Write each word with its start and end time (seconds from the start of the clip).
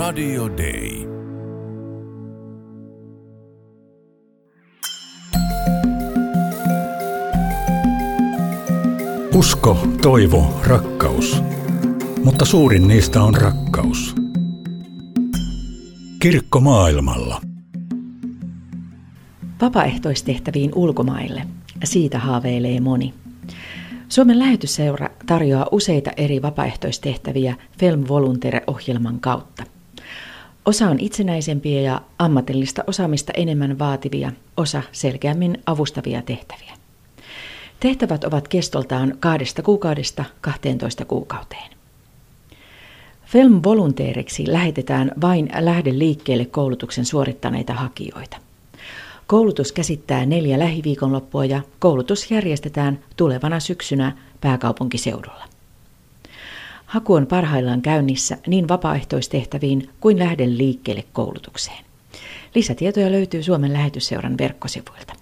Radio 0.00 0.48
Day. 0.48 1.06
Usko, 9.34 9.86
toivo, 10.02 10.60
rakkaus. 10.66 11.42
Mutta 12.24 12.44
suurin 12.44 12.88
niistä 12.88 13.22
on 13.22 13.34
rakkaus. 13.34 14.14
Kirkko 16.18 16.60
maailmalla. 16.60 17.40
Vapaaehtoistehtäviin 19.60 20.70
ulkomaille. 20.74 21.42
Siitä 21.84 22.18
haaveilee 22.18 22.80
moni. 22.80 23.14
Suomen 24.08 24.38
lähetysseura 24.38 25.08
tarjoaa 25.26 25.66
useita 25.70 26.10
eri 26.16 26.42
vapaaehtoistehtäviä 26.42 27.56
Film 27.78 28.04
Volunteer-ohjelman 28.08 29.20
kautta. 29.20 29.79
Osa 30.70 30.88
on 30.88 31.00
itsenäisempiä 31.00 31.80
ja 31.80 32.00
ammatillista 32.18 32.84
osaamista 32.86 33.32
enemmän 33.36 33.78
vaativia, 33.78 34.32
osa 34.56 34.82
selkeämmin 34.92 35.62
avustavia 35.66 36.22
tehtäviä. 36.22 36.72
Tehtävät 37.80 38.24
ovat 38.24 38.48
kestoltaan 38.48 39.16
kahdesta 39.20 39.62
kuukaudesta 39.62 40.24
12 40.40 41.04
kuukauteen. 41.04 41.70
Film 43.24 43.60
volunteeriksi 43.64 44.52
lähetetään 44.52 45.12
vain 45.20 45.50
lähde 45.58 45.98
liikkeelle 45.98 46.44
koulutuksen 46.44 47.04
suorittaneita 47.04 47.74
hakijoita. 47.74 48.36
Koulutus 49.26 49.72
käsittää 49.72 50.26
neljä 50.26 50.58
lähiviikonloppua 50.58 51.44
ja 51.44 51.62
koulutus 51.78 52.30
järjestetään 52.30 52.98
tulevana 53.16 53.60
syksynä 53.60 54.16
pääkaupunkiseudulla. 54.40 55.49
Haku 56.90 57.14
on 57.14 57.26
parhaillaan 57.26 57.82
käynnissä 57.82 58.38
niin 58.46 58.68
vapaaehtoistehtäviin 58.68 59.90
kuin 60.00 60.18
lähden 60.18 60.58
liikkeelle 60.58 61.04
koulutukseen. 61.12 61.84
Lisätietoja 62.54 63.12
löytyy 63.12 63.42
Suomen 63.42 63.72
lähetysseuran 63.72 64.38
verkkosivuilta. 64.38 65.12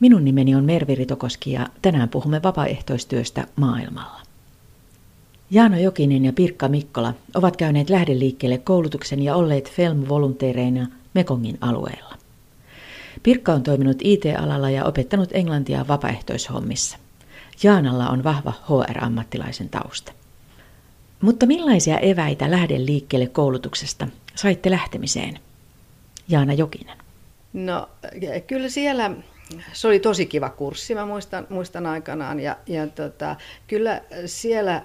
Minun 0.00 0.24
nimeni 0.24 0.54
on 0.54 0.64
Mervi 0.64 0.94
Ritokoski 0.94 1.52
ja 1.52 1.66
tänään 1.82 2.08
puhumme 2.08 2.42
vapaaehtoistyöstä 2.42 3.46
maailmalla. 3.56 4.20
Jaano 5.50 5.78
Jokinen 5.78 6.24
ja 6.24 6.32
Pirkka 6.32 6.68
Mikkola 6.68 7.14
ovat 7.34 7.56
käyneet 7.56 7.90
lähdeliikkeelle 7.90 8.58
koulutuksen 8.58 9.22
ja 9.22 9.36
olleet 9.36 9.70
film-volunteereina 9.70 10.86
Mekongin 11.14 11.58
alueella. 11.60 12.14
Pirkka 13.22 13.52
on 13.52 13.62
toiminut 13.62 13.96
IT-alalla 14.00 14.70
ja 14.70 14.84
opettanut 14.84 15.28
englantia 15.32 15.88
vapaaehtoishommissa. 15.88 16.98
Jaanalla 17.62 18.08
on 18.08 18.24
vahva 18.24 18.52
HR-ammattilaisen 18.68 19.68
tausta. 19.68 20.12
Mutta 21.20 21.46
millaisia 21.46 21.98
eväitä 21.98 22.50
lähden 22.50 22.86
liikkeelle 22.86 23.26
koulutuksesta 23.26 24.08
saitte 24.34 24.70
lähtemiseen? 24.70 25.38
Jaana 26.28 26.52
Jokinen. 26.52 26.98
No 27.52 27.88
kyllä 28.46 28.68
siellä, 28.68 29.10
se 29.72 29.88
oli 29.88 30.00
tosi 30.00 30.26
kiva 30.26 30.48
kurssi, 30.48 30.94
mä 30.94 31.06
muistan, 31.06 31.46
muistan 31.50 31.86
aikanaan. 31.86 32.40
Ja, 32.40 32.56
ja 32.66 32.86
tota, 32.86 33.36
kyllä 33.66 34.02
siellä 34.26 34.84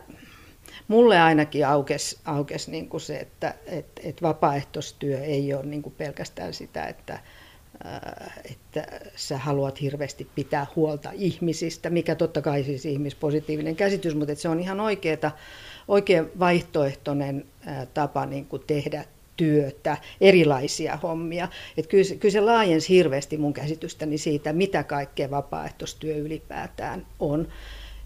mulle 0.87 1.21
ainakin 1.21 1.67
aukesi 1.67 2.19
aukes 2.25 2.67
niin 2.67 2.89
kuin 2.89 3.01
se, 3.01 3.17
että 3.17 3.55
et, 3.65 3.85
et 4.03 4.21
vapaaehtoistyö 4.21 5.19
ei 5.23 5.53
ole 5.53 5.65
niin 5.65 5.81
kuin 5.81 5.95
pelkästään 5.97 6.53
sitä, 6.53 6.85
että 6.85 7.19
että 8.51 8.87
sä 9.15 9.37
haluat 9.37 9.81
hirveästi 9.81 10.27
pitää 10.35 10.67
huolta 10.75 11.09
ihmisistä, 11.13 11.89
mikä 11.89 12.15
totta 12.15 12.41
kai 12.41 12.63
siis 12.63 12.85
ihmispositiivinen 12.85 13.75
käsitys, 13.75 14.15
mutta 14.15 14.35
se 14.35 14.49
on 14.49 14.59
ihan 14.59 14.79
oikeeta, 14.79 15.31
oikea 15.91 16.25
vaihtoehtoinen 16.39 17.45
tapa 17.93 18.25
niin 18.25 18.45
kuin 18.45 18.63
tehdä 18.67 19.05
työtä, 19.37 19.97
erilaisia 20.21 20.97
hommia. 20.97 21.47
Että 21.77 21.89
kyllä, 21.89 22.03
se, 22.03 22.15
kyllä 22.15 22.31
se 22.31 22.41
laajensi 22.41 22.89
hirveästi 22.89 23.37
mun 23.37 23.53
käsitystäni 23.53 24.17
siitä, 24.17 24.53
mitä 24.53 24.83
kaikkea 24.83 25.31
vapaaehtoistyö 25.31 26.15
ylipäätään 26.15 27.05
on. 27.19 27.47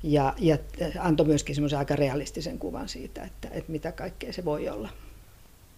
Ja, 0.03 0.33
ja 0.39 0.57
antoi 0.99 1.25
myöskin 1.25 1.55
semmoisen 1.55 1.79
aika 1.79 1.95
realistisen 1.95 2.59
kuvan 2.59 2.89
siitä, 2.89 3.23
että, 3.23 3.47
että 3.51 3.71
mitä 3.71 3.91
kaikkea 3.91 4.33
se 4.33 4.45
voi 4.45 4.69
olla. 4.69 4.89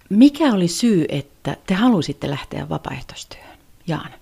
Mikä 0.09 0.53
oli 0.53 0.67
syy, 0.67 1.05
että 1.09 1.57
te 1.67 1.73
halusitte 1.73 2.29
lähteä 2.29 2.69
vapaaehtoistyöhön? 2.69 3.57
Jaana? 3.87 4.15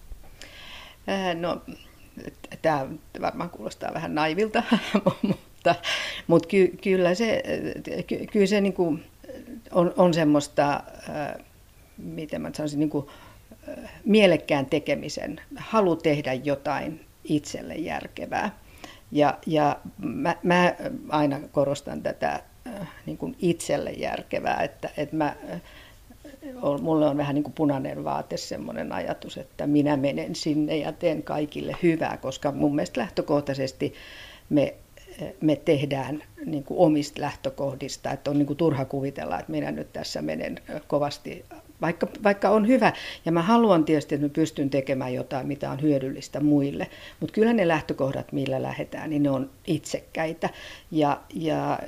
No, 1.39 1.61
tämä 2.61 2.87
varmaan 3.21 3.49
kuulostaa 3.49 3.93
vähän 3.93 4.15
naivilta, 4.15 4.63
mutta, 5.65 5.75
mutta 6.27 6.47
ky, 6.47 6.77
kyllä 6.83 7.15
se, 7.15 7.43
ky, 8.07 8.27
kyllä 8.31 8.45
se 8.45 8.61
niin 8.61 8.73
kuin 8.73 9.03
on, 9.71 9.93
on 9.97 10.13
semmoista, 10.13 10.83
äh, 11.09 11.45
miten 11.97 12.41
mä 12.41 12.51
sanoisin, 12.53 12.79
niin 12.79 12.89
kuin, 12.89 13.07
äh, 13.69 13.91
mielekkään 14.05 14.65
tekemisen, 14.65 15.41
halu 15.55 15.95
tehdä 15.95 16.33
jotain 16.33 17.05
itselle 17.23 17.75
järkevää. 17.75 18.59
Ja, 19.11 19.37
ja 19.45 19.77
mä, 19.97 20.35
mä 20.43 20.75
aina 21.09 21.39
korostan 21.51 22.01
tätä 22.01 22.43
niin 23.05 23.17
kuin 23.17 23.35
itselle 23.39 23.91
järkevää, 23.91 24.63
että, 24.63 24.89
että 24.97 25.15
mä 25.15 25.35
mulle 26.81 27.07
on 27.07 27.17
vähän 27.17 27.35
niin 27.35 27.43
kuin 27.43 27.53
punainen 27.53 28.03
vaate 28.03 28.37
semmoinen 28.37 28.91
ajatus, 28.91 29.37
että 29.37 29.67
minä 29.67 29.97
menen 29.97 30.35
sinne 30.35 30.77
ja 30.77 30.91
teen 30.91 31.23
kaikille 31.23 31.75
hyvää, 31.83 32.17
koska 32.17 32.51
mun 32.51 32.75
mielestä 32.75 33.01
lähtökohtaisesti 33.01 33.93
me, 34.49 34.75
me 35.41 35.55
tehdään 35.55 36.23
niin 36.45 36.63
kuin 36.63 36.79
omista 36.79 37.21
lähtökohdista, 37.21 38.11
että 38.11 38.31
on 38.31 38.37
niin 38.37 38.47
kuin 38.47 38.57
turha 38.57 38.85
kuvitella, 38.85 39.39
että 39.39 39.51
minä 39.51 39.71
nyt 39.71 39.93
tässä 39.93 40.21
menen 40.21 40.59
kovasti, 40.87 41.45
vaikka, 41.81 42.07
vaikka 42.23 42.49
on 42.49 42.67
hyvä. 42.67 42.93
Ja 43.25 43.31
mä 43.31 43.41
haluan 43.41 43.85
tietysti, 43.85 44.15
että 44.15 44.27
mä 44.27 44.33
pystyn 44.33 44.69
tekemään 44.69 45.13
jotain, 45.13 45.47
mitä 45.47 45.71
on 45.71 45.81
hyödyllistä 45.81 46.39
muille, 46.39 46.87
mutta 47.19 47.33
kyllä 47.33 47.53
ne 47.53 47.67
lähtökohdat, 47.67 48.31
millä 48.31 48.61
lähdetään, 48.61 49.09
niin 49.09 49.23
ne 49.23 49.29
on 49.29 49.49
itsekkäitä. 49.67 50.49
Ja, 50.91 51.21
ja 51.33 51.79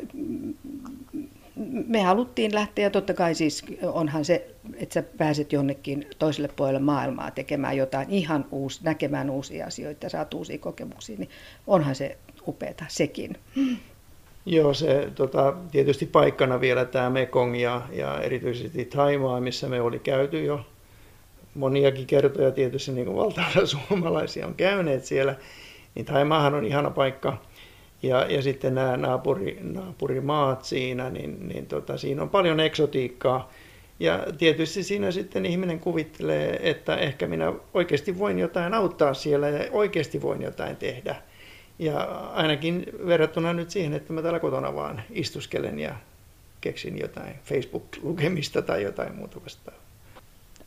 me 1.87 2.01
haluttiin 2.01 2.55
lähteä, 2.55 2.89
totta 2.89 3.13
kai 3.13 3.35
siis 3.35 3.65
onhan 3.83 4.25
se, 4.25 4.55
että 4.75 4.93
sä 4.93 5.03
pääset 5.17 5.53
jonnekin 5.53 6.07
toiselle 6.19 6.49
puolelle 6.55 6.79
maailmaa 6.79 7.31
tekemään 7.31 7.77
jotain 7.77 8.09
ihan 8.09 8.45
uusi, 8.51 8.79
näkemään 8.83 9.29
uusia 9.29 9.65
asioita 9.65 10.05
ja 10.05 10.09
saat 10.09 10.33
uusia 10.33 10.57
kokemuksia, 10.57 11.17
niin 11.17 11.29
onhan 11.67 11.95
se 11.95 12.17
upeata 12.47 12.85
sekin. 12.87 13.37
Joo, 14.45 14.73
se 14.73 15.11
tota, 15.15 15.53
tietysti 15.71 16.05
paikkana 16.05 16.61
vielä 16.61 16.85
tämä 16.85 17.09
Mekong 17.09 17.61
ja, 17.61 17.81
ja 17.91 18.21
erityisesti 18.21 18.85
Taimaa, 18.85 19.41
missä 19.41 19.69
me 19.69 19.81
oli 19.81 19.99
käyty 19.99 20.43
jo 20.43 20.65
moniakin 21.55 22.07
kertoja, 22.07 22.51
tietysti 22.51 22.91
niin 22.91 23.05
kuin 23.05 23.17
valtaosa 23.17 23.67
suomalaisia 23.87 24.47
on 24.47 24.55
käyneet 24.55 25.05
siellä, 25.05 25.35
niin 25.95 26.05
Taimaahan 26.05 26.55
on 26.55 26.65
ihana 26.65 26.89
paikka 26.89 27.37
ja, 28.03 28.25
ja 28.29 28.41
sitten 28.41 28.75
nämä 28.75 28.97
naapuri, 28.97 29.57
naapurimaat 29.61 30.65
siinä, 30.65 31.09
niin, 31.09 31.47
niin 31.47 31.65
tota, 31.65 31.97
siinä 31.97 32.21
on 32.21 32.29
paljon 32.29 32.59
eksotiikkaa. 32.59 33.51
Ja 33.99 34.25
tietysti 34.37 34.83
siinä 34.83 35.11
sitten 35.11 35.45
ihminen 35.45 35.79
kuvittelee, 35.79 36.59
että 36.69 36.95
ehkä 36.95 37.27
minä 37.27 37.53
oikeasti 37.73 38.19
voin 38.19 38.39
jotain 38.39 38.73
auttaa 38.73 39.13
siellä 39.13 39.49
ja 39.49 39.71
oikeasti 39.71 40.21
voin 40.21 40.41
jotain 40.41 40.75
tehdä. 40.75 41.15
Ja 41.79 42.03
ainakin 42.33 42.85
verrattuna 43.07 43.53
nyt 43.53 43.69
siihen, 43.69 43.93
että 43.93 44.13
mä 44.13 44.21
täällä 44.21 44.39
kotona 44.39 44.75
vaan 44.75 45.01
istuskelen 45.09 45.79
ja 45.79 45.95
keksin 46.61 46.99
jotain 46.99 47.35
Facebook-lukemista 47.43 48.61
tai 48.61 48.83
jotain 48.83 49.15
muuta 49.15 49.41
vastaavaa. 49.43 49.81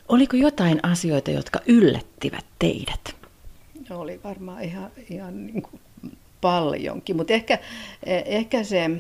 Oliko 0.09 0.37
jotain 0.37 0.81
asioita, 0.83 1.31
jotka 1.31 1.61
yllättivät 1.67 2.45
teidät? 2.59 3.17
Oli 3.91 4.21
varmaan 4.25 4.63
ihan, 4.65 4.91
ihan 5.11 5.47
niin 5.47 5.63
kuin 5.63 5.81
paljonkin, 6.41 7.17
mutta 7.17 7.33
ehkä, 7.33 7.59
ehkä 8.25 8.65
se, 8.65 8.91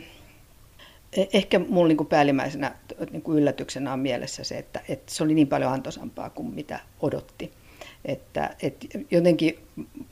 ehkä 1.32 1.58
mulla 1.58 1.88
niin 1.88 1.96
kuin 1.96 2.06
päällimmäisenä 2.06 2.74
niin 3.10 3.22
kuin 3.22 3.38
yllätyksenä 3.38 3.92
on 3.92 3.98
mielessä 3.98 4.44
se, 4.44 4.58
että, 4.58 4.80
että 4.88 5.14
se 5.14 5.22
oli 5.22 5.34
niin 5.34 5.48
paljon 5.48 5.72
antoisampaa 5.72 6.30
kuin 6.30 6.54
mitä 6.54 6.80
odotti. 7.00 7.52
Että, 8.04 8.56
että 8.62 8.86
jotenkin 9.10 9.58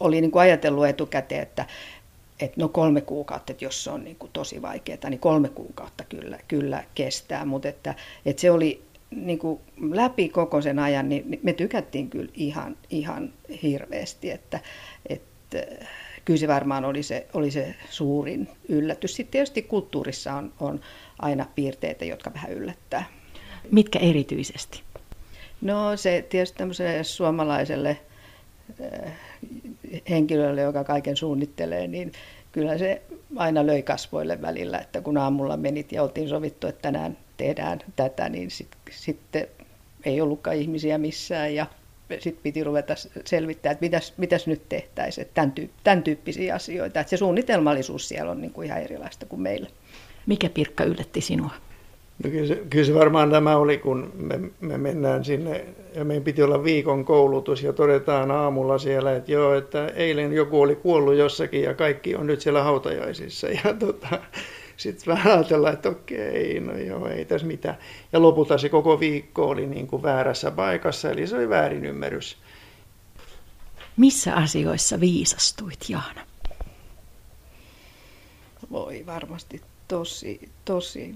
oli 0.00 0.20
niin 0.20 0.31
kuin 0.31 0.43
ajatellut 0.43 0.87
etukäteen, 0.87 1.43
että, 1.43 1.67
että 2.40 2.61
no 2.61 2.69
kolme 2.69 3.00
kuukautta, 3.00 3.52
että 3.52 3.64
jos 3.64 3.85
se 3.85 3.90
on 3.90 4.05
niin 4.05 4.17
kuin 4.17 4.32
tosi 4.32 4.62
vaikeaa, 4.62 5.11
niin 5.11 5.20
kolme 5.20 5.49
kuukautta 5.49 6.05
kyllä, 6.05 6.38
kyllä 6.49 6.85
kestää, 6.94 7.44
mutta 7.44 7.69
että, 7.69 7.94
että 8.26 8.40
se 8.40 8.50
oli 8.50 8.82
niin 9.11 9.38
kuin 9.38 9.61
läpi 9.90 10.29
koko 10.29 10.61
sen 10.61 10.79
ajan, 10.79 11.08
niin 11.08 11.40
me 11.43 11.52
tykättiin 11.52 12.11
kyllä 12.11 12.31
ihan, 12.35 12.76
ihan 12.90 13.32
hirveästi, 13.62 14.31
että, 14.31 14.61
että 15.08 15.58
kyllä 16.25 16.38
se 16.38 16.49
varmaan 16.49 16.85
oli 16.85 17.02
se, 17.02 17.26
oli 17.35 17.50
se 17.50 17.75
suurin 17.90 18.49
yllätys. 18.69 19.14
Sitten 19.17 19.32
tietysti 19.32 19.62
kulttuurissa 19.62 20.35
on, 20.35 20.52
on 20.61 20.81
aina 21.19 21.46
piirteitä, 21.55 22.05
jotka 22.05 22.35
vähän 22.35 22.52
yllättää. 22.52 23.05
Mitkä 23.70 23.99
erityisesti? 23.99 24.82
No 25.60 25.96
se 25.96 26.25
tietysti 26.28 26.58
tämmöiselle 26.58 27.05
suomalaiselle 27.05 27.99
äh, 29.05 29.12
henkilölle, 30.10 30.60
joka 30.60 30.84
kaiken 30.84 31.16
suunnittelee, 31.16 31.87
niin 31.87 32.12
kyllä 32.52 32.78
se 32.78 33.02
aina 33.37 33.66
löi 33.66 33.82
kasvoille 33.82 34.43
välillä, 34.43 34.78
että 34.78 35.00
kun 35.00 35.16
aamulla 35.16 35.56
menit 35.56 35.93
ja 35.93 36.02
oltiin 36.02 36.28
sovittu, 36.28 36.66
että 36.66 36.82
tänään 36.82 37.19
tehdään 37.37 37.78
tätä, 37.96 38.28
niin 38.28 38.50
sitten 38.50 38.81
sit 38.90 39.20
ei 40.05 40.20
ollutkaan 40.20 40.56
ihmisiä 40.56 40.99
missään 40.99 41.55
ja 41.55 41.66
sitten 42.20 42.43
piti 42.43 42.64
ruveta 42.64 42.94
selvittää, 43.25 43.72
että 43.72 43.84
mitäs, 43.84 44.14
mitäs 44.16 44.46
nyt 44.46 44.69
tehtäisiin, 44.69 45.22
että 45.22 45.34
tämän, 45.34 45.52
tyyp, 45.52 45.70
tämän 45.84 46.02
tyyppisiä 46.02 46.54
asioita. 46.54 47.00
Että 47.00 47.11
se 47.11 47.16
suunnitelmallisuus 47.16 48.08
siellä 48.08 48.31
on 48.31 48.40
niin 48.40 48.52
kuin 48.52 48.66
ihan 48.66 48.82
erilaista 48.82 49.26
kuin 49.26 49.43
meillä. 49.43 49.69
Mikä 50.26 50.49
Pirkka 50.49 50.84
yllätti 50.84 51.20
sinua? 51.20 51.50
No 52.24 52.30
kyllä, 52.30 52.46
se, 52.46 52.62
kyllä 52.70 52.84
se 52.84 52.94
varmaan 52.94 53.30
tämä 53.30 53.56
oli, 53.56 53.78
kun 53.78 54.12
me, 54.16 54.40
me 54.60 54.78
mennään 54.78 55.24
sinne 55.24 55.64
ja 55.94 56.04
meidän 56.04 56.24
piti 56.24 56.42
olla 56.42 56.64
viikon 56.64 57.04
koulutus 57.04 57.62
ja 57.62 57.72
todetaan 57.72 58.30
aamulla 58.30 58.78
siellä, 58.78 59.16
että 59.16 59.32
joo, 59.32 59.54
että 59.54 59.88
eilen 59.88 60.32
joku 60.32 60.60
oli 60.60 60.76
kuollut 60.76 61.14
jossakin 61.14 61.62
ja 61.62 61.74
kaikki 61.74 62.14
on 62.14 62.26
nyt 62.26 62.40
siellä 62.40 62.62
hautajaisissa. 62.62 63.48
Ja 63.48 63.74
tota, 63.78 64.08
sitten 64.76 65.14
vähän 65.14 65.32
ajatellaan, 65.32 65.74
että 65.74 65.88
okei, 65.88 66.60
no 66.60 66.76
joo, 66.76 67.08
ei 67.08 67.24
tässä 67.24 67.46
mitään. 67.46 67.78
Ja 68.12 68.22
lopulta 68.22 68.58
se 68.58 68.68
koko 68.68 69.00
viikko 69.00 69.48
oli 69.48 69.66
niin 69.66 69.86
kuin 69.86 70.02
väärässä 70.02 70.50
paikassa, 70.50 71.10
eli 71.10 71.26
se 71.26 71.36
oli 71.36 71.48
väärin 71.48 71.84
ymmärrys. 71.84 72.36
Missä 73.96 74.34
asioissa 74.34 75.00
viisastuit, 75.00 75.88
Jaana? 75.88 76.20
Voi 78.70 79.06
varmasti 79.06 79.60
tosi, 79.88 80.48
tosi 80.64 81.14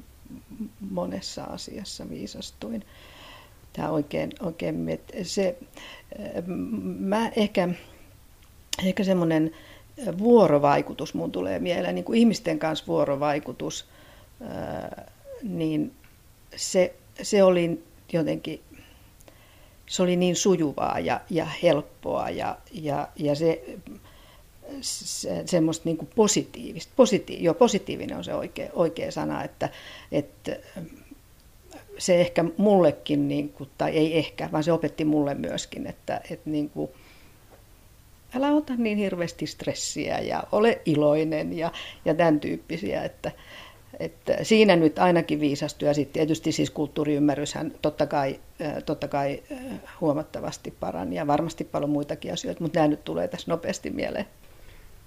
monessa 0.90 1.44
asiassa 1.44 2.11
viisastuin. 2.11 2.84
Tämä 3.73 3.90
oikein, 3.90 4.31
oikein 4.40 4.87
se, 5.23 5.58
mä 6.99 7.29
ehkä, 7.29 7.69
ehkä 8.84 9.05
semmoinen 9.05 9.50
vuorovaikutus 10.19 11.14
mun 11.14 11.32
tulee 11.32 11.58
mieleen, 11.58 11.94
niin 11.94 12.05
kuin 12.05 12.19
ihmisten 12.19 12.58
kanssa 12.58 12.87
vuorovaikutus, 12.87 13.88
niin 15.43 15.93
se, 16.56 16.94
se 17.23 17.43
oli 17.43 17.85
jotenkin, 18.12 18.61
se 19.87 20.02
oli 20.02 20.17
niin 20.17 20.37
sujuvaa 20.37 21.00
ja, 21.00 21.20
ja 21.31 21.46
helppoa 21.62 22.31
ja, 22.31 22.58
ja, 22.73 23.08
ja 23.17 23.35
se, 23.35 23.64
se, 24.81 25.43
semmoista 25.47 25.83
niin 25.85 26.09
positiivista, 26.17 26.93
positiiv, 26.97 27.43
jo 27.43 27.55
positiivinen 27.55 28.17
on 28.17 28.25
se 28.25 28.35
oikea, 28.35 28.71
oikea 28.73 29.11
sana, 29.11 29.45
että, 29.45 29.69
että 30.13 30.57
se 31.99 32.21
ehkä 32.21 32.45
mullekin, 32.57 33.29
niin 33.29 33.49
kuin, 33.49 33.71
tai 33.79 33.91
ei 33.91 34.19
ehkä, 34.19 34.49
vaan 34.53 34.65
se 34.65 34.73
opetti 34.73 35.05
mulle 35.05 35.35
myöskin, 35.35 35.87
että, 35.87 36.21
että 36.31 36.51
niin 36.51 36.71
kuin, 36.71 36.91
älä 38.35 38.53
ota 38.53 38.73
niin 38.77 38.99
hirveästi 38.99 39.47
stressiä 39.47 40.19
ja 40.19 40.45
ole 40.53 40.81
iloinen 40.85 41.59
ja, 41.59 41.73
ja 42.05 42.15
tämän 42.15 42.41
tyyppisiä, 42.41 43.03
että, 43.03 43.33
että 44.01 44.37
siinä 44.43 44.77
nyt 44.77 44.99
ainakin 44.99 45.41
viisastui 45.41 45.89
ja 45.89 45.95
sitten 45.95 46.13
tietysti 46.13 46.53
siis 46.53 46.71
kulttuuriymmärryshän 46.71 47.73
totta 47.83 48.07
kai, 48.07 48.41
totta 48.87 49.09
kai 49.09 49.43
huomattavasti 50.01 50.75
parani 50.81 51.17
ja 51.17 51.27
varmasti 51.27 51.65
paljon 51.65 51.91
muitakin 51.91 52.33
asioita, 52.33 52.63
mutta 52.63 52.79
nämä 52.79 52.89
nyt 52.89 53.05
tulee 53.05 53.29
tässä 53.29 53.51
nopeasti 53.51 53.91
mieleen. 53.91 54.27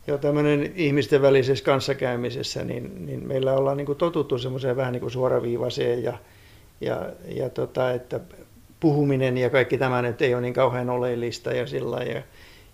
Joo, 0.08 0.18
tämmöinen 0.18 0.72
ihmisten 0.76 1.22
välisessä 1.22 1.66
kanssakäymisessä, 1.66 2.64
niin, 2.64 3.06
niin 3.06 3.28
meillä 3.28 3.54
ollaan 3.54 3.78
niin 3.78 3.86
kuin 3.86 3.98
totuttu 3.98 4.38
semmoiseen 4.38 4.76
vähän 4.76 4.94
niin 4.94 5.02
kuin 5.02 5.12
suoraviivaiseen 5.12 6.04
ja, 6.04 6.18
ja, 6.82 7.10
ja 7.28 7.50
tota, 7.50 7.92
että 7.92 8.20
puhuminen 8.80 9.38
ja 9.38 9.50
kaikki 9.50 9.78
tämä 9.78 10.02
nyt 10.02 10.22
ei 10.22 10.34
ole 10.34 10.42
niin 10.42 10.54
kauhean 10.54 10.90
oleellista 10.90 11.54
ja 11.54 11.68
sillä 11.68 12.04
ja, 12.04 12.22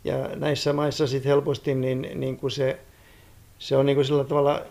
ja 0.03 0.29
näissä 0.35 0.73
maissa 0.73 1.07
sitten 1.07 1.29
helposti 1.29 1.75
niin, 1.75 2.07
niin 2.15 2.37
kuin 2.37 2.51
se, 2.51 2.79
se 3.59 3.77
on 3.77 3.85
niin 3.85 3.95
kuin 3.95 4.05
sillä 4.05 4.23
tavalla, 4.23 4.61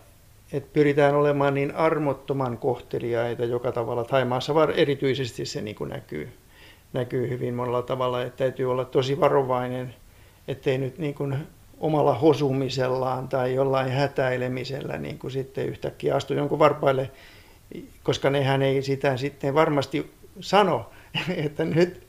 että 0.53 0.71
pyritään 0.73 1.15
olemaan 1.15 1.55
niin 1.55 1.75
armottoman 1.75 2.59
kohteliaita 2.59 3.45
joka 3.45 3.73
tavalla. 3.73 4.05
Taimaassa 4.05 4.55
erityisesti 4.75 5.47
se 5.47 5.62
niin 5.62 5.77
kuin 5.77 5.91
näkyy, 5.91 6.29
näkyy 6.93 7.29
hyvin 7.29 7.55
monella 7.55 7.83
tavalla, 7.83 8.23
että 8.23 8.37
täytyy 8.37 8.71
olla 8.71 8.85
tosi 8.85 9.21
varovainen, 9.21 9.95
ettei 10.49 10.79
nyt 10.79 10.99
niin 10.99 11.15
kuin 11.15 11.37
omalla 11.81 12.15
hosumisellaan 12.15 13.29
tai 13.29 13.55
jollain 13.55 13.91
hätäilemisellä 13.91 14.99
niin 14.99 15.19
kuin 15.19 15.31
sitten 15.31 15.67
yhtäkkiä 15.67 16.15
astu 16.17 16.35
jonkun 16.35 16.59
varpaille, 16.59 17.11
koska 18.03 18.31
nehän 18.31 18.62
ei 18.62 18.82
sitä 18.82 19.17
sitten 19.17 19.55
varmasti 19.55 20.11
sano, 20.41 20.91
että 21.44 21.65
nyt 21.65 22.06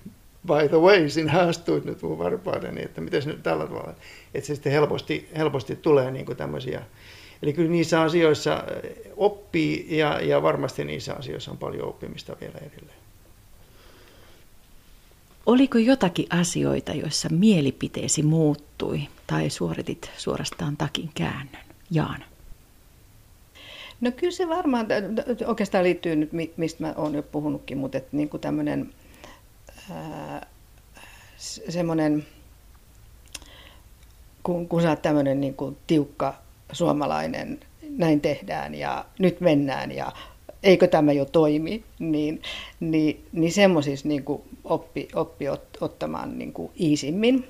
by 0.48 0.68
the 0.70 0.78
way, 0.78 1.10
sinä 1.10 1.40
astuit 1.40 1.86
nyt 1.86 2.02
mun 2.02 2.18
varpaille, 2.18 2.72
niin 2.72 2.86
että 2.86 3.02
miten 3.02 3.22
nyt 3.26 3.44
tällä 3.44 3.68
tavalla. 3.68 3.94
Että 4.34 4.48
se 4.48 4.56
sitten 4.56 4.72
helposti, 4.72 5.30
helposti 5.38 5.76
tulee 5.76 6.12
niin 6.12 6.26
kuin 6.26 6.38
tämmöisiä. 6.38 6.82
Eli 7.44 7.54
kyllä 7.54 7.72
niissä 7.72 8.02
asioissa 8.02 8.64
oppii 9.18 9.98
ja, 9.98 10.22
ja 10.22 10.42
varmasti 10.42 10.86
niissä 10.86 11.14
asioissa 11.14 11.52
on 11.52 11.58
paljon 11.58 11.88
oppimista 11.88 12.36
vielä 12.42 12.58
edelleen. 12.58 13.01
Oliko 15.46 15.78
jotakin 15.78 16.26
asioita, 16.30 16.94
joissa 16.94 17.30
mielipiteesi 17.30 18.24
muuttui 18.24 19.02
tai 19.28 19.50
suoritit 19.50 20.12
suorastaan 20.18 20.78
takin 20.78 21.10
käännön? 21.16 21.62
Jaana. 21.92 22.26
No 24.02 24.12
kyllä 24.12 24.32
se 24.32 24.50
varmaan, 24.50 24.88
oikeastaan 25.48 25.84
liittyy 25.84 26.16
nyt, 26.16 26.30
mistä 26.58 26.84
mä 26.84 26.94
oon 26.98 27.16
jo 27.16 27.24
puhunutkin, 27.24 27.78
mutta 27.78 27.98
että 27.98 28.18
niin 28.18 28.30
kuin 28.30 28.42
tämmöinen 28.42 28.94
semmoinen, 31.70 32.26
kun, 34.44 34.68
kun 34.68 34.82
sä 34.82 34.90
oot 34.90 35.02
tämmöinen 35.02 35.42
niin 35.42 35.54
kuin 35.54 35.78
tiukka 35.88 36.34
suomalainen, 36.72 37.60
näin 37.90 38.22
tehdään 38.22 38.76
ja 38.76 39.06
nyt 39.20 39.42
mennään 39.42 39.92
ja 39.92 40.12
eikö 40.64 40.88
tämä 40.88 41.12
jo 41.12 41.26
toimi, 41.26 41.84
niin, 42.00 42.42
niin, 42.80 43.26
niin 43.32 43.52
semmoisissa 43.52 44.08
niin 44.08 44.24
oppi, 44.64 45.08
oppi 45.16 45.50
ot, 45.50 45.78
ottamaan 45.82 46.38
niin 46.40 46.54
kuin 46.54 46.72
iisimmin. 46.80 47.48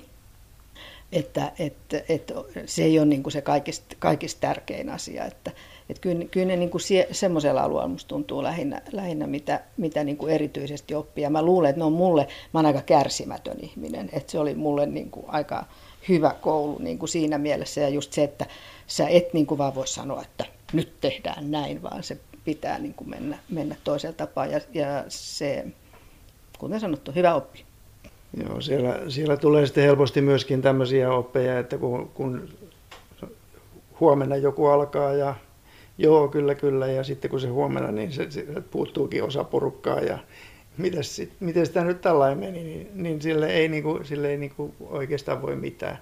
Että, 1.12 1.52
että, 1.58 2.02
että 2.08 2.34
se 2.66 2.84
ei 2.84 2.98
ole 2.98 3.06
niin 3.06 3.22
kuin 3.22 3.32
se 3.32 3.40
kaikista, 3.40 3.96
kaikista 3.98 4.40
tärkein 4.40 4.90
asia. 4.90 5.24
Että, 5.24 5.50
että 5.88 6.00
kyllä, 6.00 6.24
kyllä 6.24 6.46
ne 6.46 6.56
niin 6.56 6.70
kuin 6.70 6.80
sie, 6.80 7.08
semmoisella 7.10 7.62
alueella 7.62 7.88
musta 7.88 8.08
tuntuu 8.08 8.42
lähinnä, 8.42 8.82
lähinnä 8.92 9.26
mitä, 9.26 9.60
mitä 9.76 10.04
niin 10.04 10.16
kuin 10.16 10.34
erityisesti 10.34 10.94
oppii. 10.94 11.22
Ja 11.22 11.30
mä 11.30 11.42
luulen, 11.42 11.70
että 11.70 11.80
ne 11.80 11.84
on 11.84 11.92
mulle, 11.92 12.28
mä 12.54 12.58
oon 12.58 12.66
aika 12.66 12.82
kärsimätön 12.82 13.56
ihminen. 13.60 14.10
Että 14.12 14.32
se 14.32 14.38
oli 14.38 14.54
mulle 14.54 14.86
niin 14.86 15.10
kuin 15.10 15.26
aika 15.28 15.64
hyvä 16.08 16.34
koulu 16.40 16.78
niin 16.78 16.98
kuin 16.98 17.08
siinä 17.08 17.38
mielessä. 17.38 17.80
Ja 17.80 17.88
just 17.88 18.12
se, 18.12 18.24
että 18.24 18.46
sä 18.86 19.08
et 19.08 19.34
niin 19.34 19.46
kuin 19.46 19.58
vaan 19.58 19.74
voi 19.74 19.86
sanoa, 19.86 20.22
että 20.22 20.44
nyt 20.72 20.92
tehdään 21.00 21.50
näin, 21.50 21.82
vaan 21.82 22.02
se 22.02 22.18
pitää 22.44 22.78
niin 22.78 22.94
kuin 22.94 23.10
mennä, 23.10 23.38
mennä 23.50 23.76
toisella 23.84 24.16
tapaa. 24.16 24.46
Ja, 24.46 24.60
ja 24.74 25.04
se, 25.08 25.66
kuten 26.58 26.80
sanottu, 26.80 27.12
hyvä 27.14 27.34
oppi. 27.34 27.64
Joo, 28.42 28.60
siellä, 28.60 29.00
siellä 29.08 29.36
tulee 29.36 29.66
sitten 29.66 29.84
helposti 29.84 30.20
myöskin 30.20 30.62
tämmöisiä 30.62 31.12
oppeja, 31.12 31.58
että 31.58 31.78
kun, 31.78 32.10
kun 32.14 32.48
huomenna 34.00 34.36
joku 34.36 34.66
alkaa 34.66 35.12
ja 35.12 35.34
joo, 35.98 36.28
kyllä, 36.28 36.54
kyllä, 36.54 36.86
ja 36.86 37.04
sitten 37.04 37.30
kun 37.30 37.40
se 37.40 37.48
huomenna, 37.48 37.92
niin 37.92 38.12
se, 38.12 38.30
se 38.30 38.46
puuttuukin 38.70 39.24
osa 39.24 39.44
porukkaa 39.44 40.00
ja 40.00 40.18
miten 41.40 41.66
sitä 41.66 41.84
nyt 41.84 42.00
tällainen 42.00 42.38
meni, 42.38 42.64
niin, 42.64 42.90
niin 42.94 43.22
sille 43.22 43.46
ei, 43.46 43.82
kuin, 43.82 44.04
sille 44.04 44.30
ei 44.30 44.36
niin 44.36 44.52
kuin 44.56 44.74
oikeastaan 44.80 45.42
voi 45.42 45.56
mitään. 45.56 45.98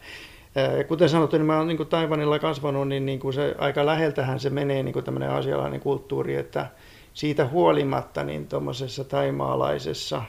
Kuten 0.89 1.09
sanottu, 1.09 1.37
niin 1.37 1.47
mä 1.47 1.57
olen 1.57 1.69
niin 1.69 1.87
Taivanilla 1.87 2.39
kasvanut, 2.39 2.89
niin, 2.89 3.07
niin 3.07 3.21
kuin 3.21 3.35
se, 3.35 3.55
aika 3.59 3.87
läheltähän 3.87 4.41
se 4.41 4.51
menee 4.51 4.83
niin 4.83 5.05
tämmöinen 5.05 5.31
asialainen 5.31 5.81
kulttuuri, 5.81 6.37
että 6.37 6.67
siitä 7.15 7.47
huolimatta 7.47 8.25
niin 8.25 8.49
tuommoisessa 8.49 9.05
taimaalaisessa, 9.05 10.23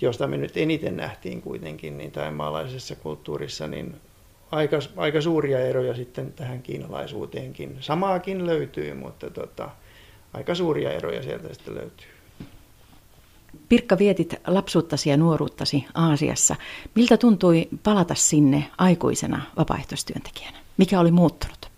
josta 0.00 0.26
me 0.26 0.36
nyt 0.36 0.56
eniten 0.56 0.96
nähtiin 0.96 1.42
kuitenkin, 1.42 1.98
niin 1.98 2.10
taimaalaisessa 2.12 2.96
kulttuurissa, 2.96 3.66
niin 3.66 3.94
aika, 4.50 4.78
aika 4.96 5.20
suuria 5.20 5.60
eroja 5.60 5.94
sitten 5.94 6.32
tähän 6.32 6.62
kiinalaisuuteenkin. 6.62 7.76
Samaakin 7.80 8.46
löytyy, 8.46 8.94
mutta 8.94 9.30
tota, 9.30 9.70
aika 10.34 10.54
suuria 10.54 10.92
eroja 10.92 11.22
sieltä 11.22 11.54
sitten 11.54 11.74
löytyy. 11.74 12.06
Pirkka, 13.72 13.98
vietit 13.98 14.34
lapsuuttasi 14.46 15.10
ja 15.10 15.16
nuoruuttasi 15.16 15.84
Aasiassa. 15.94 16.56
Miltä 16.94 17.16
tuntui 17.16 17.68
palata 17.82 18.14
sinne 18.14 18.64
aikuisena 18.78 19.42
vapaaehtoistyöntekijänä? 19.56 20.58
Mikä 20.76 21.00
oli 21.00 21.10
muuttunut? 21.10 21.70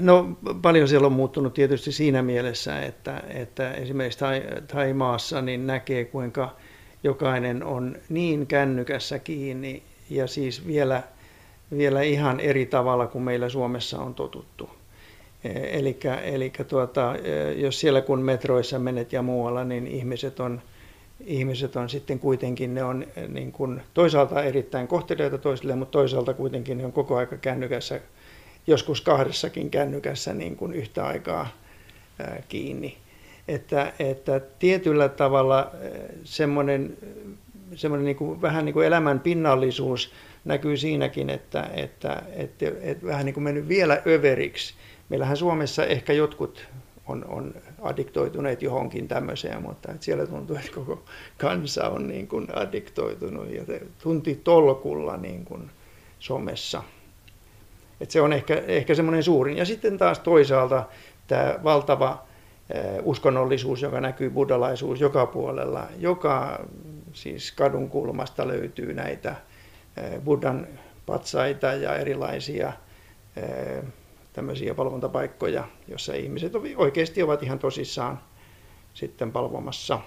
No 0.00 0.38
paljon 0.62 0.88
siellä 0.88 1.06
on 1.06 1.12
muuttunut 1.12 1.54
tietysti 1.54 1.92
siinä 1.92 2.22
mielessä, 2.22 2.82
että, 2.82 3.22
että 3.28 3.72
esimerkiksi 3.72 4.24
Thaimaassa 4.66 5.42
niin 5.42 5.66
näkee 5.66 6.04
kuinka 6.04 6.56
jokainen 7.04 7.64
on 7.64 7.96
niin 8.08 8.46
kännykässä 8.46 9.18
kiinni 9.18 9.82
ja 10.10 10.26
siis 10.26 10.66
vielä, 10.66 11.02
vielä 11.76 12.02
ihan 12.02 12.40
eri 12.40 12.66
tavalla 12.66 13.06
kuin 13.06 13.24
meillä 13.24 13.48
Suomessa 13.48 13.98
on 13.98 14.14
totuttu. 14.14 14.70
Eli 16.24 16.52
tuota, 16.68 17.14
jos 17.56 17.80
siellä 17.80 18.00
kun 18.00 18.20
metroissa 18.20 18.78
menet 18.78 19.12
ja 19.12 19.22
muualla, 19.22 19.64
niin 19.64 19.86
ihmiset 19.86 20.40
on, 20.40 20.62
ihmiset 21.24 21.76
on 21.76 21.88
sitten 21.90 22.18
kuitenkin, 22.18 22.74
ne 22.74 22.84
on 22.84 23.06
niin 23.28 23.52
kuin 23.52 23.82
toisaalta 23.94 24.42
erittäin 24.42 24.88
kohteliaita 24.88 25.38
toisille, 25.38 25.74
mutta 25.74 25.92
toisaalta 25.92 26.34
kuitenkin 26.34 26.78
ne 26.78 26.84
on 26.84 26.92
koko 26.92 27.16
aika 27.16 27.36
kännykässä, 27.36 28.00
joskus 28.66 29.00
kahdessakin 29.00 29.70
kännykässä 29.70 30.34
niin 30.34 30.56
kuin 30.56 30.72
yhtä 30.72 31.06
aikaa 31.06 31.48
kiinni. 32.48 32.96
että, 33.48 33.92
että 33.98 34.40
tietyllä 34.58 35.08
tavalla 35.08 35.70
semmoinen, 36.24 36.96
semmoinen 37.74 38.04
niin 38.04 38.16
kuin, 38.16 38.42
vähän 38.42 38.64
niin 38.64 38.72
kuin 38.72 38.86
elämän 38.86 39.20
pinnallisuus 39.20 40.12
näkyy 40.44 40.76
siinäkin, 40.76 41.30
että, 41.30 41.70
että, 41.74 42.22
että, 42.32 42.66
että, 42.66 42.78
että 42.82 43.06
vähän 43.06 43.26
niin 43.26 43.34
kuin 43.34 43.44
mennyt 43.44 43.68
vielä 43.68 44.02
överiksi. 44.06 44.74
Meillähän 45.08 45.36
Suomessa 45.36 45.86
ehkä 45.86 46.12
jotkut 46.12 46.66
on, 47.06 47.24
on 47.28 47.54
addiktoituneet 47.82 48.62
johonkin 48.62 49.08
tämmöiseen, 49.08 49.62
mutta 49.62 49.92
että 49.92 50.04
siellä 50.04 50.26
tuntuu, 50.26 50.56
että 50.56 50.72
koko 50.74 51.04
kansa 51.38 51.88
on 51.88 52.08
niin 52.08 52.28
kuin 52.28 52.46
addiktoitunut 52.54 53.50
ja 53.50 53.62
tunti 54.02 54.40
tolkulla 54.44 55.16
niin 55.16 55.44
kuin 55.44 55.70
somessa. 56.18 56.82
Että 58.00 58.12
se 58.12 58.20
on 58.20 58.32
ehkä, 58.32 58.62
ehkä 58.66 58.94
semmoinen 58.94 59.22
suurin. 59.22 59.56
Ja 59.56 59.64
sitten 59.64 59.98
taas 59.98 60.18
toisaalta 60.18 60.84
tämä 61.26 61.58
valtava 61.64 62.28
uskonnollisuus, 63.02 63.82
joka 63.82 64.00
näkyy 64.00 64.30
buddhalaisuus 64.30 65.00
joka 65.00 65.26
puolella. 65.26 65.86
Joka 65.98 66.64
siis 67.12 67.52
kadun 67.52 67.88
kulmasta 67.88 68.48
löytyy 68.48 68.94
näitä 68.94 69.34
buddhan 70.24 70.66
patsaita 71.06 71.66
ja 71.66 71.96
erilaisia 71.96 72.72
tämmöisiä 74.38 74.74
palvontapaikkoja, 74.74 75.64
jossa 75.88 76.14
ihmiset 76.14 76.52
oikeasti 76.76 77.22
ovat 77.22 77.42
ihan 77.42 77.58
tosissaan 77.58 78.20
sitten 78.94 79.32
palvomassa. 79.32 80.00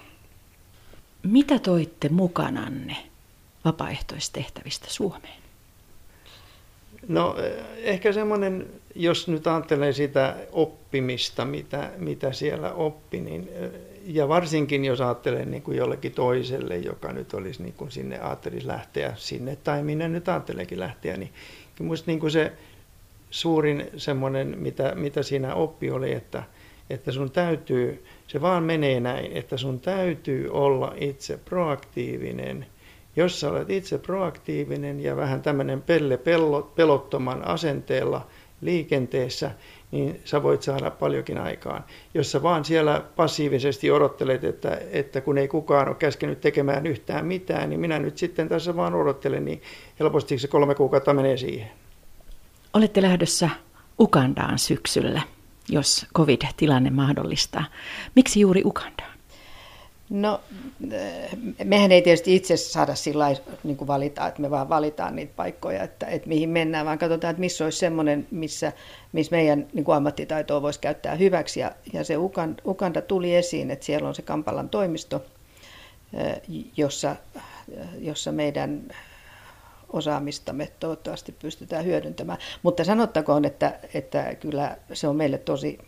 Mitä 1.22 1.58
toitte 1.58 2.08
mukananne 2.08 2.96
vapaaehtoistehtävistä 3.64 4.86
Suomeen? 4.90 5.42
No 7.08 7.36
ehkä 7.76 8.12
semmoinen, 8.12 8.66
jos 8.94 9.28
nyt 9.28 9.46
ajattelee 9.46 9.92
sitä 9.92 10.36
oppimista, 10.52 11.44
mitä, 11.44 11.90
mitä 11.98 12.32
siellä 12.32 12.72
oppi, 12.72 13.20
niin, 13.20 13.48
ja 14.04 14.28
varsinkin 14.28 14.84
jos 14.84 15.00
ajattelee 15.00 15.44
niin 15.44 15.62
kuin 15.62 15.76
jollekin 15.76 16.12
toiselle, 16.12 16.76
joka 16.76 17.12
nyt 17.12 17.34
olisi 17.34 17.62
niin 17.62 17.74
kuin 17.74 17.90
sinne 17.90 18.18
ajattelisi 18.20 18.66
lähteä 18.66 19.12
sinne, 19.16 19.56
tai 19.56 19.82
minne 19.82 20.08
nyt 20.08 20.28
ajatteleekin 20.28 20.80
lähteä, 20.80 21.16
niin 21.16 21.32
minusta 21.78 22.10
niin 22.10 22.20
kuin 22.20 22.30
se 22.30 22.52
suurin 23.32 23.90
semmoinen, 23.96 24.54
mitä, 24.58 24.92
mitä 24.94 25.22
siinä 25.22 25.54
oppi 25.54 25.90
oli, 25.90 26.12
että, 26.12 26.42
että 26.90 27.12
sun 27.12 27.30
täytyy, 27.30 28.04
se 28.26 28.40
vaan 28.40 28.62
menee 28.62 29.00
näin, 29.00 29.32
että 29.32 29.56
sun 29.56 29.80
täytyy 29.80 30.50
olla 30.50 30.94
itse 30.96 31.38
proaktiivinen. 31.44 32.66
Jos 33.16 33.40
sä 33.40 33.50
olet 33.50 33.70
itse 33.70 33.98
proaktiivinen 33.98 35.00
ja 35.00 35.16
vähän 35.16 35.42
tämmöinen 35.42 35.82
pelle 35.82 36.18
pelottoman 36.74 37.46
asenteella 37.48 38.26
liikenteessä, 38.60 39.50
niin 39.90 40.20
sä 40.24 40.42
voit 40.42 40.62
saada 40.62 40.90
paljonkin 40.90 41.38
aikaan. 41.38 41.84
Jos 42.14 42.32
sä 42.32 42.42
vaan 42.42 42.64
siellä 42.64 43.02
passiivisesti 43.16 43.90
odottelet, 43.90 44.44
että, 44.44 44.78
että 44.90 45.20
kun 45.20 45.38
ei 45.38 45.48
kukaan 45.48 45.88
ole 45.88 45.96
käskenyt 45.96 46.40
tekemään 46.40 46.86
yhtään 46.86 47.26
mitään, 47.26 47.70
niin 47.70 47.80
minä 47.80 47.98
nyt 47.98 48.18
sitten 48.18 48.48
tässä 48.48 48.76
vaan 48.76 48.94
odottelen, 48.94 49.44
niin 49.44 49.62
helposti 50.00 50.38
se 50.38 50.48
kolme 50.48 50.74
kuukautta 50.74 51.14
menee 51.14 51.36
siihen. 51.36 51.70
Olette 52.74 53.02
lähdössä 53.02 53.50
Ugandaan 54.00 54.58
syksyllä, 54.58 55.22
jos 55.68 56.06
covid-tilanne 56.16 56.90
mahdollistaa. 56.90 57.64
Miksi 58.14 58.40
juuri 58.40 58.62
Ugandaan? 58.64 59.12
No, 60.10 60.40
eh, 60.90 61.30
mehän 61.64 61.92
ei 61.92 62.02
tietysti 62.02 62.36
itse 62.36 62.56
saada 62.56 62.94
sillä 62.94 63.26
niin 63.64 63.76
kuin 63.76 63.88
valita, 63.88 64.26
että 64.26 64.42
me 64.42 64.50
vaan 64.50 64.68
valitaan 64.68 65.16
niitä 65.16 65.32
paikkoja, 65.36 65.82
että, 65.82 66.06
että 66.06 66.28
mihin 66.28 66.48
mennään, 66.48 66.86
vaan 66.86 66.98
katsotaan, 66.98 67.30
että 67.30 67.40
missä 67.40 67.64
olisi 67.64 67.78
semmoinen, 67.78 68.26
missä, 68.30 68.72
missä 69.12 69.36
meidän 69.36 69.66
niin 69.72 69.84
kuin 69.84 69.96
ammattitaitoa 69.96 70.62
voisi 70.62 70.80
käyttää 70.80 71.14
hyväksi. 71.14 71.60
Ja, 71.60 71.72
ja 71.92 72.04
se 72.04 72.16
Uganda, 72.16 72.62
Uganda 72.66 73.02
tuli 73.02 73.34
esiin, 73.34 73.70
että 73.70 73.84
siellä 73.84 74.08
on 74.08 74.14
se 74.14 74.22
Kampalan 74.22 74.68
toimisto, 74.68 75.24
eh, 76.14 76.42
jossa, 76.76 77.16
jossa 78.00 78.32
meidän 78.32 78.82
osaamistamme 79.92 80.68
toivottavasti 80.80 81.32
pystytään 81.32 81.84
hyödyntämään. 81.84 82.38
Mutta 82.62 82.84
sanottakoon, 82.84 83.44
että, 83.44 83.78
että 83.94 84.34
kyllä 84.34 84.76
se 84.92 85.08
on 85.08 85.16
meille 85.16 85.38
tosi 85.38 85.78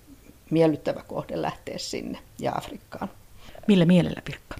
miellyttävä 0.51 1.03
kohde 1.09 1.43
lähteä 1.43 1.79
sinne 1.79 2.19
ja 2.39 2.53
Afrikkaan. 2.55 3.09
Millä 3.69 3.85
mielellä, 3.85 4.23
Pirkka? 4.25 4.57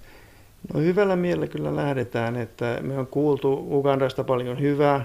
No 0.75 0.81
hyvällä 0.81 1.17
mielellä 1.17 1.47
kyllä 1.47 1.77
lähdetään, 1.77 2.37
että 2.37 2.79
me 2.83 2.99
on 2.99 3.07
kuultu 3.07 3.67
Ugandasta 3.71 4.25
paljon 4.25 4.61
hyvää. 4.61 5.05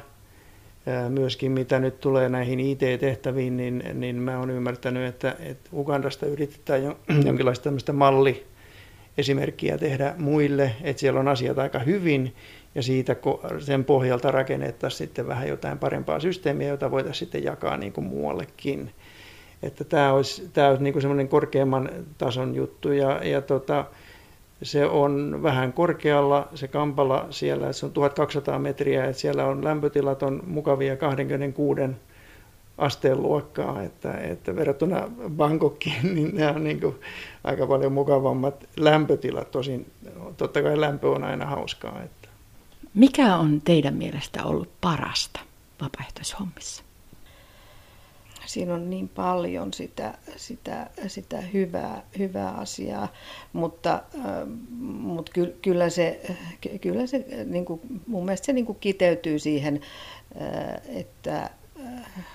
Myöskin 1.10 1.52
mitä 1.52 1.80
nyt 1.80 2.00
tulee 2.00 2.30
näihin 2.30 2.60
IT-tehtäviin, 2.60 3.58
niin, 3.58 3.84
niin 3.94 4.16
mä 4.16 4.40
oon 4.40 4.50
ymmärtänyt, 4.50 5.08
että, 5.08 5.36
että 5.40 5.70
Ugandasta 5.74 6.26
yritetään 6.26 6.84
jo, 6.84 7.00
jonkinlaista 7.26 7.64
tämmöistä 7.64 7.94
malli 7.94 8.46
esimerkkiä 9.18 9.78
tehdä 9.78 10.16
muille, 10.18 10.76
että 10.82 11.00
siellä 11.00 11.20
on 11.20 11.28
asiat 11.28 11.60
aika 11.60 11.80
hyvin 11.80 12.36
ja 12.76 12.84
siitä 12.84 13.16
sen 13.60 13.86
pohjalta 13.86 14.32
rakennettaisiin 14.32 14.98
sitten 14.98 15.28
vähän 15.28 15.48
jotain 15.48 15.78
parempaa 15.78 16.20
systeemiä, 16.20 16.68
jota 16.68 16.92
voitaisiin 16.92 17.20
sitten 17.20 17.44
jakaa 17.44 17.78
niin 17.78 17.94
kuin 17.94 18.08
muuallekin. 18.08 18.92
Että 19.64 19.84
tämä 19.84 20.14
olisi, 20.14 20.50
tämä 20.54 20.68
olisi 20.68 20.84
niin 20.84 20.94
kuin 20.94 21.02
semmoinen 21.02 21.28
korkeamman 21.28 21.90
tason 22.18 22.56
juttu 22.56 22.92
ja, 22.92 23.24
ja 23.24 23.42
tota, 23.42 23.86
se 24.64 24.86
on 24.86 25.40
vähän 25.44 25.74
korkealla 25.74 26.48
se 26.56 26.68
Kampala 26.68 27.28
siellä, 27.30 27.74
se 27.74 27.86
on 27.86 27.92
1200 27.92 28.60
metriä, 28.60 29.06
että 29.06 29.22
siellä 29.22 29.46
on 29.46 29.64
lämpötilat 29.64 30.24
on 30.24 30.44
mukavia 30.48 30.98
26 30.98 31.82
asteen 32.78 33.22
luokkaa, 33.22 33.84
että, 33.84 34.14
että 34.14 34.56
verrattuna 34.56 35.10
Bangkokkiin, 35.30 36.14
niin 36.16 36.36
ne 36.36 36.48
on 36.48 36.64
niin 36.64 36.80
kuin 36.80 36.96
aika 37.44 37.68
paljon 37.68 37.92
mukavammat 37.92 38.66
lämpötilat. 38.78 39.52
Tosin 39.52 39.92
totta 40.38 40.62
kai 40.62 40.82
lämpö 40.82 41.10
on 41.10 41.24
aina 41.24 41.46
hauskaa. 41.46 42.02
Että. 42.04 42.19
Mikä 42.94 43.36
on 43.36 43.62
teidän 43.62 43.94
mielestä 43.94 44.44
ollut 44.44 44.70
parasta 44.82 45.40
vapaaehtoishommissa? 45.82 46.84
Siinä 48.46 48.74
on 48.74 48.90
niin 48.90 49.10
paljon 49.10 49.74
sitä, 49.74 50.18
sitä, 50.36 50.90
sitä 51.08 51.42
hyvää, 51.42 52.04
hyvää 52.18 52.52
asiaa, 52.52 53.08
mutta, 53.54 54.04
äh, 54.16 54.48
mutta 54.80 55.32
kyllä 55.62 55.90
se, 55.90 56.22
kyllä 56.82 57.08
se 57.08 57.26
niin 57.46 57.66
kuin, 57.66 57.82
mun 58.08 58.26
mielestä 58.26 58.46
se 58.46 58.54
niin 58.54 58.66
kuin 58.66 58.78
kiteytyy 58.82 59.40
siihen, 59.40 59.82
äh, 60.42 60.98
että 60.98 61.50
äh, 61.86 62.26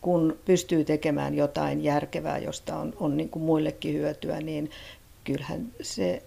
kun 0.00 0.38
pystyy 0.44 0.84
tekemään 0.84 1.34
jotain 1.34 1.84
järkevää, 1.84 2.38
josta 2.38 2.76
on, 2.76 2.92
on 3.00 3.16
niin 3.16 3.28
kuin 3.28 3.42
muillekin 3.42 3.94
hyötyä, 3.94 4.40
niin 4.40 4.70
kyllähän 5.24 5.72
se 5.82 6.22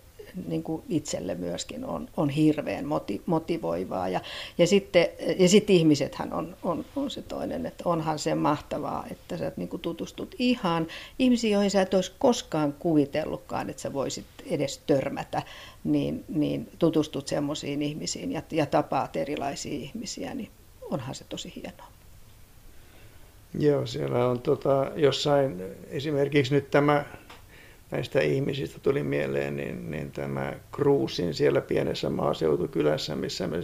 niin 0.47 0.63
kuin 0.63 0.83
itselle 0.89 1.35
myöskin 1.35 1.85
on, 1.85 2.09
on 2.17 2.29
hirveän 2.29 2.85
moti, 2.85 3.21
motivoivaa. 3.25 4.09
Ja, 4.09 4.21
ja, 4.57 4.67
sitten, 4.67 5.07
ja 5.39 5.49
sitten 5.49 5.75
ihmisethän 5.75 6.33
on, 6.33 6.55
on, 6.63 6.85
on 6.95 7.09
se 7.09 7.21
toinen, 7.21 7.65
että 7.65 7.83
onhan 7.85 8.19
se 8.19 8.35
mahtavaa, 8.35 9.05
että 9.11 9.37
sä 9.37 9.51
niin 9.57 9.69
kuin 9.69 9.81
tutustut 9.81 10.35
ihan 10.39 10.87
ihmisiin, 11.19 11.53
joihin 11.53 11.71
sä 11.71 11.81
et 11.81 11.93
olisi 11.93 12.11
koskaan 12.19 12.73
kuvitellutkaan, 12.73 13.69
että 13.69 13.81
sä 13.81 13.93
voisit 13.93 14.25
edes 14.45 14.77
törmätä, 14.77 15.41
niin, 15.83 16.23
niin 16.29 16.69
tutustut 16.79 17.27
semmoisiin 17.27 17.81
ihmisiin 17.81 18.31
ja, 18.31 18.41
ja 18.51 18.65
tapaat 18.65 19.15
erilaisia 19.15 19.73
ihmisiä, 19.73 20.33
niin 20.33 20.49
onhan 20.81 21.15
se 21.15 21.25
tosi 21.29 21.53
hienoa. 21.55 21.87
Joo, 23.59 23.85
siellä 23.85 24.27
on 24.27 24.39
tota, 24.39 24.91
jossain 24.95 25.63
esimerkiksi 25.89 26.53
nyt 26.55 26.71
tämä 26.71 27.05
näistä 27.91 28.21
ihmisistä 28.21 28.79
tuli 28.79 29.03
mieleen, 29.03 29.57
niin, 29.57 29.91
niin 29.91 30.11
tämä 30.11 30.53
Kruusin 30.71 31.33
siellä 31.33 31.61
pienessä 31.61 32.09
maaseutukylässä, 32.09 33.15
missä 33.15 33.47
me 33.47 33.57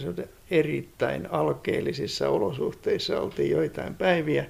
erittäin 0.50 1.28
alkeellisissa 1.30 2.28
olosuhteissa 2.28 3.20
oltiin 3.20 3.50
joitain 3.50 3.94
päiviä, 3.94 4.46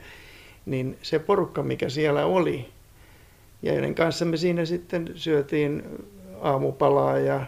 niin 0.66 0.98
se 1.02 1.18
porukka, 1.18 1.62
mikä 1.62 1.88
siellä 1.88 2.26
oli, 2.26 2.68
ja 3.62 3.72
joiden 3.72 3.94
kanssa 3.94 4.24
me 4.24 4.36
siinä 4.36 4.64
sitten 4.64 5.10
syötiin 5.14 5.82
aamupalaa 6.40 7.18
ja 7.18 7.46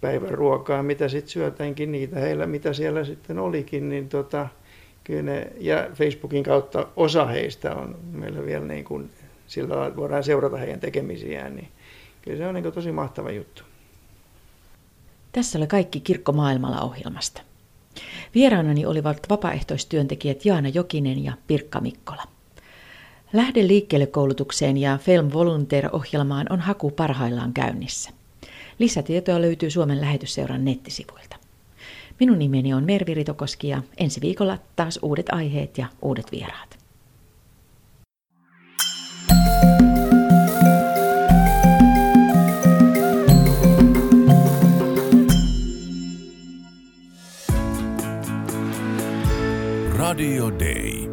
päivän 0.00 0.30
ruokaa, 0.30 0.82
mitä 0.82 1.08
sitten 1.08 1.30
syötäänkin, 1.30 1.92
niitä 1.92 2.18
heillä, 2.18 2.46
mitä 2.46 2.72
siellä 2.72 3.04
sitten 3.04 3.38
olikin, 3.38 3.88
niin 3.88 4.08
tota, 4.08 4.48
kyllä 5.04 5.22
ne, 5.22 5.52
ja 5.58 5.90
Facebookin 5.94 6.42
kautta 6.42 6.86
osa 6.96 7.26
heistä 7.26 7.74
on 7.74 7.98
meillä 8.12 8.46
vielä 8.46 8.64
niin 8.64 8.84
kuin 8.84 9.10
sillä 9.48 9.96
voidaan 9.96 10.24
seurata 10.24 10.56
heidän 10.56 10.80
tekemisiään, 10.80 11.56
niin 11.56 11.68
kyllä 12.22 12.38
se 12.38 12.46
on 12.46 12.54
niin 12.54 12.72
tosi 12.72 12.92
mahtava 12.92 13.30
juttu. 13.30 13.62
Tässä 15.32 15.58
oli 15.58 15.66
kaikki 15.66 16.00
Kirkko 16.00 16.32
maailmalla 16.32 16.80
ohjelmasta. 16.80 17.42
Vieraanani 18.34 18.86
olivat 18.86 19.18
vapaaehtoistyöntekijät 19.30 20.44
Jaana 20.44 20.68
Jokinen 20.68 21.24
ja 21.24 21.32
Pirkka 21.46 21.80
Mikkola. 21.80 22.22
Lähde 23.32 23.66
liikkeelle 23.66 24.06
koulutukseen 24.06 24.76
ja 24.76 24.98
Film 24.98 25.32
Volunteer-ohjelmaan 25.32 26.46
on 26.50 26.60
haku 26.60 26.90
parhaillaan 26.90 27.52
käynnissä. 27.52 28.10
Lisätietoa 28.78 29.40
löytyy 29.40 29.70
Suomen 29.70 30.00
lähetysseuran 30.00 30.64
nettisivuilta. 30.64 31.36
Minun 32.20 32.38
nimeni 32.38 32.74
on 32.74 32.84
Mervi 32.84 33.14
Ritokoski 33.14 33.68
ja 33.68 33.82
ensi 33.96 34.20
viikolla 34.20 34.58
taas 34.76 34.98
uudet 35.02 35.26
aiheet 35.32 35.78
ja 35.78 35.86
uudet 36.02 36.32
vieraat. 36.32 36.77
Radio 50.08 50.48
Day. 50.48 51.07